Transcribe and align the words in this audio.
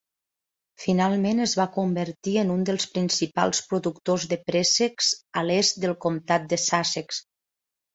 Finalment, 0.85 1.41
es 1.45 1.53
va 1.59 1.65
convertir 1.75 2.33
en 2.45 2.55
un 2.55 2.65
dels 2.71 2.89
principals 2.97 3.63
productors 3.75 4.29
de 4.35 4.43
préssecs 4.51 5.15
a 5.31 5.49
l"est 5.51 5.83
del 5.87 5.99
comtat 6.09 6.53
de 6.53 6.65
Sussex. 6.69 7.27